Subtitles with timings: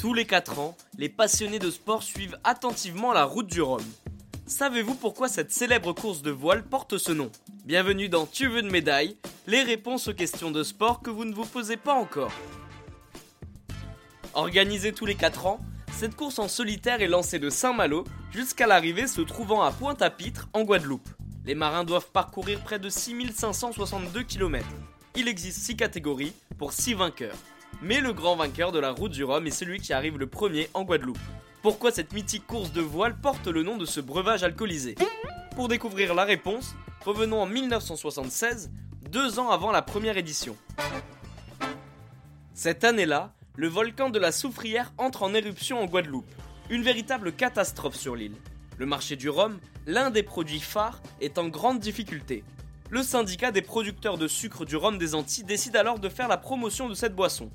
[0.00, 3.82] Tous les 4 ans, les passionnés de sport suivent attentivement la route du Rhum.
[4.46, 7.32] Savez-vous pourquoi cette célèbre course de voile porte ce nom?
[7.64, 9.16] Bienvenue dans Tu veux une médaille
[9.48, 12.30] Les réponses aux questions de sport que vous ne vous posez pas encore.
[14.34, 15.60] Organisée tous les 4 ans,
[15.92, 20.62] cette course en solitaire est lancée de Saint-Malo jusqu'à l'arrivée se trouvant à Pointe-à-Pitre en
[20.62, 21.08] Guadeloupe.
[21.46, 24.66] Les marins doivent parcourir près de 6562 km.
[25.14, 27.36] Il existe 6 catégories pour 6 vainqueurs.
[27.82, 30.68] Mais le grand vainqueur de la route du Rhum est celui qui arrive le premier
[30.74, 31.20] en Guadeloupe.
[31.62, 34.96] Pourquoi cette mythique course de voile porte le nom de ce breuvage alcoolisé?
[35.54, 38.72] Pour découvrir la réponse, revenons en 1976,
[39.08, 40.56] deux ans avant la première édition.
[42.54, 46.26] Cette année-là, le volcan de la Soufrière entre en éruption en Guadeloupe.
[46.70, 48.34] Une véritable catastrophe sur l'île.
[48.78, 52.44] Le marché du rhum, l'un des produits phares, est en grande difficulté.
[52.90, 56.36] Le syndicat des producteurs de sucre du rhum des Antilles décide alors de faire la
[56.36, 57.50] promotion de cette boisson.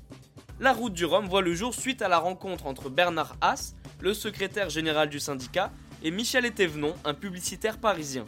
[0.58, 4.14] La route du rhum voit le jour suite à la rencontre entre Bernard Haas, le
[4.14, 5.70] secrétaire général du syndicat,
[6.02, 8.26] et Michel Etévenon, un publicitaire parisien.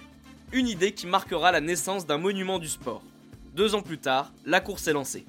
[0.52, 3.02] Une idée qui marquera la naissance d'un monument du sport.
[3.54, 5.26] Deux ans plus tard, la course est lancée.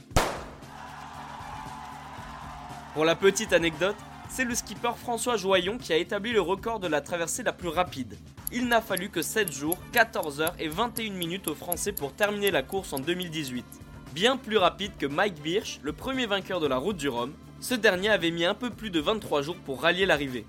[2.94, 3.98] Pour la petite anecdote,
[4.30, 7.70] c'est le skipper François Joyon qui a établi le record de la traversée la plus
[7.70, 8.18] rapide.
[8.52, 12.52] Il n'a fallu que 7 jours, 14 heures et 21 minutes aux Français pour terminer
[12.52, 13.66] la course en 2018.
[14.14, 17.74] Bien plus rapide que Mike Birch, le premier vainqueur de la route du Rhum, ce
[17.74, 20.46] dernier avait mis un peu plus de 23 jours pour rallier l'arrivée.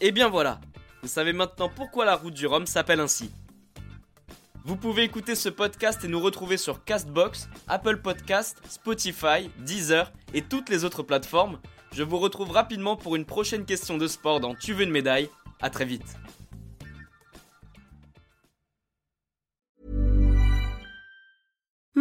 [0.00, 0.60] Et bien voilà,
[1.02, 3.30] vous savez maintenant pourquoi la route du Rhum s'appelle ainsi.
[4.66, 10.42] Vous pouvez écouter ce podcast et nous retrouver sur Castbox, Apple Podcast, Spotify, Deezer et
[10.42, 11.60] toutes les autres plateformes.
[11.92, 15.30] Je vous retrouve rapidement pour une prochaine question de sport dans Tu veux une médaille.
[15.60, 16.16] À très vite.